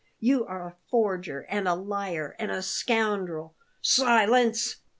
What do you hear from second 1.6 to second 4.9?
a liar, and a scoundrel" "Silence!"